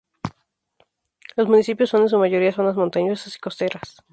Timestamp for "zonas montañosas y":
2.51-3.39